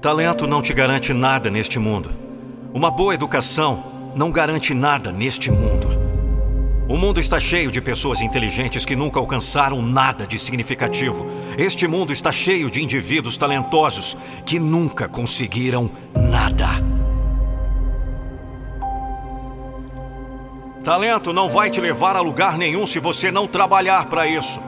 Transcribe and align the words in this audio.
Talento 0.00 0.46
não 0.46 0.62
te 0.62 0.72
garante 0.72 1.12
nada 1.12 1.50
neste 1.50 1.76
mundo. 1.80 2.10
Uma 2.72 2.88
boa 2.88 3.14
educação 3.14 4.12
não 4.14 4.30
garante 4.30 4.72
nada 4.72 5.10
neste 5.10 5.50
mundo. 5.50 5.88
O 6.88 6.96
mundo 6.96 7.18
está 7.18 7.40
cheio 7.40 7.68
de 7.68 7.80
pessoas 7.80 8.20
inteligentes 8.20 8.84
que 8.84 8.94
nunca 8.94 9.18
alcançaram 9.18 9.82
nada 9.82 10.24
de 10.24 10.38
significativo. 10.38 11.26
Este 11.58 11.88
mundo 11.88 12.12
está 12.12 12.30
cheio 12.30 12.70
de 12.70 12.80
indivíduos 12.80 13.36
talentosos 13.36 14.16
que 14.46 14.60
nunca 14.60 15.08
conseguiram 15.08 15.90
nada. 16.14 16.68
Talento 20.84 21.32
não 21.32 21.48
vai 21.48 21.70
te 21.70 21.80
levar 21.80 22.14
a 22.14 22.20
lugar 22.20 22.56
nenhum 22.56 22.86
se 22.86 23.00
você 23.00 23.32
não 23.32 23.48
trabalhar 23.48 24.06
para 24.06 24.28
isso. 24.28 24.60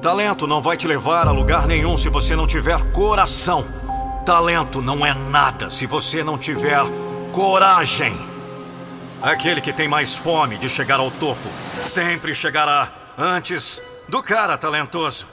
Talento 0.00 0.46
não 0.46 0.60
vai 0.60 0.76
te 0.76 0.86
levar 0.86 1.26
a 1.26 1.32
lugar 1.32 1.66
nenhum 1.66 1.96
se 1.96 2.08
você 2.08 2.36
não 2.36 2.46
tiver 2.46 2.80
coração. 2.92 3.87
Talento 4.28 4.82
não 4.82 5.06
é 5.06 5.14
nada 5.14 5.70
se 5.70 5.86
você 5.86 6.22
não 6.22 6.36
tiver 6.36 6.82
coragem. 7.32 8.14
Aquele 9.22 9.58
que 9.58 9.72
tem 9.72 9.88
mais 9.88 10.16
fome 10.16 10.58
de 10.58 10.68
chegar 10.68 11.00
ao 11.00 11.10
topo 11.10 11.48
sempre 11.80 12.34
chegará 12.34 12.92
antes 13.16 13.80
do 14.06 14.22
cara 14.22 14.58
talentoso. 14.58 15.26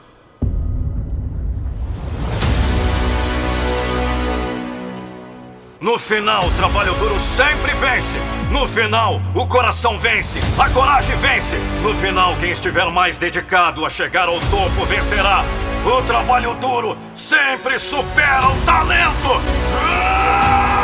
No 5.86 6.00
final, 6.00 6.48
o 6.48 6.52
trabalho 6.54 6.96
duro 6.96 7.20
sempre 7.20 7.72
vence. 7.76 8.18
No 8.50 8.66
final, 8.66 9.22
o 9.36 9.46
coração 9.46 10.00
vence, 10.00 10.40
a 10.58 10.68
coragem 10.68 11.16
vence. 11.18 11.58
No 11.84 11.94
final, 11.94 12.36
quem 12.38 12.50
estiver 12.50 12.90
mais 12.90 13.20
dedicado 13.20 13.86
a 13.86 13.90
chegar 13.92 14.28
ao 14.28 14.40
topo 14.50 14.84
vencerá. 14.88 15.46
O 15.86 16.02
trabalho 16.02 16.56
duro 16.56 16.98
sempre 17.14 17.78
supera 17.78 18.48
o 18.48 18.66
talento. 18.66 19.30
Ah! 19.80 20.75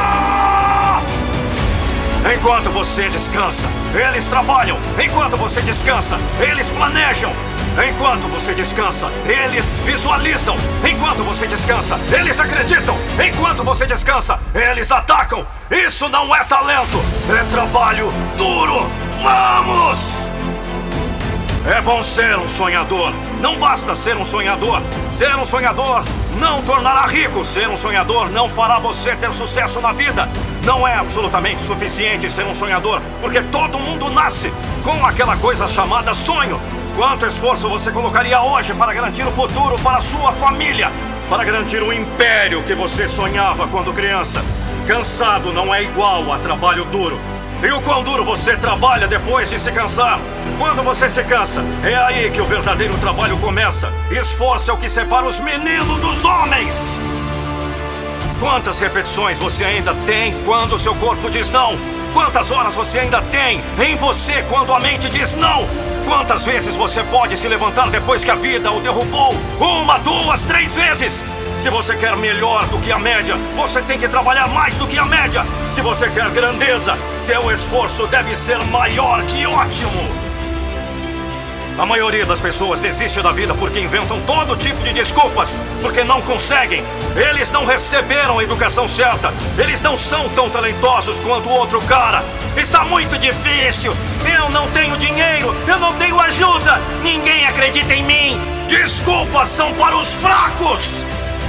Enquanto 2.41 2.71
você 2.71 3.07
descansa, 3.07 3.69
eles 3.93 4.25
trabalham. 4.25 4.75
Enquanto 4.97 5.37
você 5.37 5.61
descansa, 5.61 6.17
eles 6.39 6.71
planejam. 6.71 7.31
Enquanto 7.87 8.27
você 8.29 8.55
descansa, 8.55 9.11
eles 9.27 9.77
visualizam. 9.85 10.55
Enquanto 10.83 11.23
você 11.23 11.45
descansa, 11.45 11.99
eles 12.11 12.39
acreditam. 12.39 12.97
Enquanto 13.23 13.63
você 13.63 13.85
descansa, 13.85 14.39
eles 14.55 14.91
atacam. 14.91 15.45
Isso 15.69 16.09
não 16.09 16.35
é 16.35 16.43
talento, 16.45 16.99
é 17.29 17.43
trabalho 17.43 18.11
duro. 18.35 18.89
Vamos! 19.21 20.25
É 21.71 21.79
bom 21.79 22.01
ser 22.01 22.39
um 22.39 22.47
sonhador. 22.47 23.13
Não 23.41 23.57
basta 23.57 23.95
ser 23.95 24.15
um 24.15 24.23
sonhador. 24.23 24.83
Ser 25.11 25.35
um 25.35 25.43
sonhador 25.43 26.03
não 26.39 26.61
tornará 26.61 27.07
rico. 27.07 27.43
Ser 27.43 27.67
um 27.67 27.75
sonhador 27.75 28.29
não 28.29 28.47
fará 28.47 28.77
você 28.77 29.15
ter 29.15 29.33
sucesso 29.33 29.81
na 29.81 29.91
vida. 29.91 30.29
Não 30.63 30.87
é 30.87 30.95
absolutamente 30.95 31.59
suficiente 31.59 32.29
ser 32.29 32.45
um 32.45 32.53
sonhador, 32.53 33.01
porque 33.19 33.41
todo 33.41 33.79
mundo 33.79 34.11
nasce 34.11 34.53
com 34.83 35.03
aquela 35.03 35.35
coisa 35.37 35.67
chamada 35.67 36.13
sonho. 36.13 36.61
Quanto 36.95 37.25
esforço 37.25 37.67
você 37.67 37.91
colocaria 37.91 38.39
hoje 38.39 38.75
para 38.75 38.93
garantir 38.93 39.25
o 39.25 39.31
futuro 39.31 39.75
para 39.79 39.99
sua 39.99 40.31
família? 40.33 40.91
Para 41.27 41.43
garantir 41.43 41.81
o 41.81 41.91
império 41.91 42.61
que 42.61 42.75
você 42.75 43.07
sonhava 43.07 43.67
quando 43.67 43.91
criança? 43.91 44.43
Cansado 44.87 45.51
não 45.51 45.73
é 45.73 45.81
igual 45.81 46.31
a 46.31 46.37
trabalho 46.37 46.85
duro. 46.85 47.19
E 47.63 47.71
o 47.71 47.79
quão 47.81 48.03
duro 48.03 48.25
você 48.25 48.57
trabalha 48.57 49.07
depois 49.07 49.49
de 49.49 49.59
se 49.59 49.71
cansar? 49.71 50.19
Quando 50.57 50.81
você 50.81 51.07
se 51.07 51.23
cansa, 51.23 51.63
é 51.83 51.95
aí 51.95 52.31
que 52.31 52.41
o 52.41 52.45
verdadeiro 52.45 52.97
trabalho 52.97 53.37
começa. 53.37 53.91
Esforço 54.09 54.71
é 54.71 54.73
o 54.73 54.77
que 54.77 54.89
separa 54.89 55.27
os 55.27 55.39
meninos 55.39 55.99
dos 56.01 56.25
homens. 56.25 56.99
Quantas 58.39 58.79
repetições 58.79 59.37
você 59.37 59.63
ainda 59.63 59.93
tem 60.07 60.33
quando 60.43 60.79
seu 60.79 60.95
corpo 60.95 61.29
diz 61.29 61.51
não? 61.51 61.77
Quantas 62.13 62.49
horas 62.49 62.73
você 62.73 62.97
ainda 62.97 63.21
tem 63.21 63.61
em 63.79 63.95
você 63.95 64.43
quando 64.49 64.73
a 64.73 64.79
mente 64.79 65.07
diz 65.07 65.35
não? 65.35 65.67
Quantas 66.05 66.45
vezes 66.45 66.75
você 66.75 67.03
pode 67.03 67.37
se 67.37 67.47
levantar 67.47 67.89
depois 67.89 68.23
que 68.23 68.31
a 68.31 68.35
vida 68.35 68.71
o 68.71 68.79
derrubou? 68.81 69.33
Uma, 69.59 69.97
duas, 69.99 70.43
três 70.43 70.75
vezes! 70.75 71.23
Se 71.59 71.69
você 71.69 71.95
quer 71.95 72.15
melhor 72.17 72.65
do 72.67 72.79
que 72.79 72.91
a 72.91 72.97
média, 72.97 73.35
você 73.55 73.81
tem 73.83 73.97
que 73.97 74.07
trabalhar 74.07 74.47
mais 74.47 74.77
do 74.77 74.87
que 74.87 74.97
a 74.97 75.05
média. 75.05 75.45
Se 75.69 75.79
você 75.79 76.09
quer 76.09 76.29
grandeza, 76.31 76.97
seu 77.19 77.51
esforço 77.51 78.07
deve 78.07 78.35
ser 78.35 78.57
maior 78.65 79.21
que 79.23 79.45
ótimo. 79.45 80.31
A 81.77 81.85
maioria 81.85 82.25
das 82.25 82.39
pessoas 82.39 82.81
desiste 82.81 83.21
da 83.21 83.31
vida 83.31 83.53
porque 83.53 83.79
inventam 83.79 84.19
todo 84.21 84.57
tipo 84.57 84.83
de 84.83 84.93
desculpas, 84.93 85.57
porque 85.81 86.03
não 86.03 86.21
conseguem. 86.21 86.83
Eles 87.15 87.51
não 87.51 87.65
receberam 87.65 88.39
a 88.39 88.43
educação 88.43 88.87
certa. 88.87 89.33
Eles 89.57 89.81
não 89.81 89.95
são 89.95 90.29
tão 90.29 90.49
talentosos 90.49 91.19
quanto 91.19 91.49
o 91.49 91.53
outro 91.53 91.81
cara. 91.81 92.23
Está 92.55 92.83
muito 92.83 93.17
difícil. 93.17 93.95
Eu 94.37 94.49
não 94.49 94.69
tenho 94.71 94.97
dinheiro. 94.97 95.55
Eu 95.67 95.79
não 95.79 95.95
tenho 95.95 96.19
ajuda. 96.19 96.81
Ninguém 97.03 97.45
acredita 97.45 97.93
em 97.93 98.03
mim. 98.03 98.41
Desculpas 98.67 99.49
são 99.49 99.73
para 99.73 99.95
os 99.95 100.13
fracos. 100.13 101.05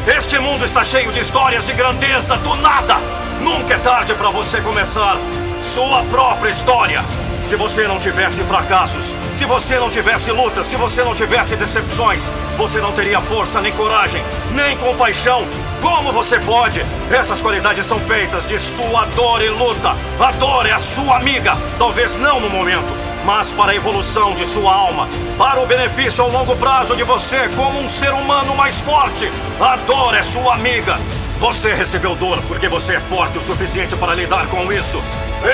Este 0.06 0.38
mundo 0.38 0.64
está 0.64 0.82
cheio 0.82 1.12
de 1.12 1.20
histórias 1.20 1.66
de 1.66 1.72
grandeza 1.72 2.36
do 2.38 2.54
nada. 2.56 2.96
Nunca 3.40 3.74
é 3.74 3.78
tarde 3.78 4.14
para 4.14 4.30
você 4.30 4.60
começar 4.60 5.16
sua 5.62 6.02
própria 6.04 6.50
história. 6.50 7.04
Se 7.46 7.56
você 7.56 7.88
não 7.88 7.98
tivesse 7.98 8.42
fracassos, 8.44 9.16
se 9.34 9.44
você 9.44 9.78
não 9.78 9.90
tivesse 9.90 10.30
lutas, 10.30 10.66
se 10.66 10.76
você 10.76 11.02
não 11.02 11.14
tivesse 11.14 11.56
decepções, 11.56 12.30
você 12.56 12.80
não 12.80 12.92
teria 12.92 13.20
força, 13.20 13.60
nem 13.60 13.72
coragem, 13.72 14.22
nem 14.52 14.76
compaixão. 14.76 15.46
Como 15.82 16.12
você 16.12 16.38
pode? 16.38 16.80
Essas 17.10 17.42
qualidades 17.42 17.84
são 17.84 17.98
feitas 17.98 18.46
de 18.46 18.58
sua 18.58 19.04
dor 19.16 19.42
e 19.42 19.48
luta. 19.48 19.96
A 20.20 20.30
dor 20.32 20.64
é 20.64 20.70
a 20.70 20.78
sua 20.78 21.16
amiga, 21.16 21.56
talvez 21.76 22.14
não 22.14 22.40
no 22.40 22.48
momento, 22.48 22.94
mas 23.24 23.50
para 23.50 23.72
a 23.72 23.74
evolução 23.74 24.32
de 24.36 24.46
sua 24.46 24.72
alma, 24.72 25.08
para 25.36 25.60
o 25.60 25.66
benefício 25.66 26.22
ao 26.22 26.30
longo 26.30 26.54
prazo 26.54 26.94
de 26.94 27.02
você 27.02 27.48
como 27.56 27.80
um 27.80 27.88
ser 27.88 28.12
humano 28.12 28.54
mais 28.54 28.80
forte. 28.80 29.28
A 29.60 29.74
dor 29.76 30.14
é 30.14 30.22
sua 30.22 30.54
amiga. 30.54 30.96
Você 31.40 31.74
recebeu 31.74 32.14
dor 32.14 32.40
porque 32.46 32.68
você 32.68 32.94
é 32.94 33.00
forte 33.00 33.36
o 33.36 33.42
suficiente 33.42 33.96
para 33.96 34.14
lidar 34.14 34.46
com 34.46 34.72
isso. 34.72 35.02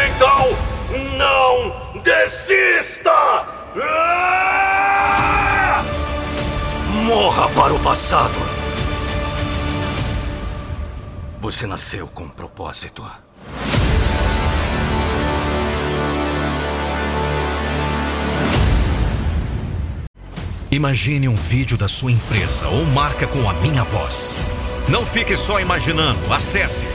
Então, 0.07 0.55
não 1.17 1.75
desista! 2.03 3.47
Ah! 3.83 5.83
Morra 7.05 7.49
para 7.49 7.73
o 7.73 7.79
passado. 7.79 8.48
Você 11.41 11.69
nasceu 11.69 12.09
com 12.09 12.25
um 12.25 12.29
propósito. 12.29 13.09
Imagine 20.71 21.29
um 21.29 21.35
vídeo 21.35 21.79
da 21.79 21.87
sua 21.87 22.11
empresa 22.11 22.67
ou 22.69 22.85
marca 22.85 23.27
com 23.27 23.49
a 23.49 23.53
minha 23.55 23.85
voz. 23.85 24.37
Não 24.89 25.07
fique 25.07 25.37
só 25.37 25.61
imaginando. 25.61 26.21
Acesse 26.33 26.89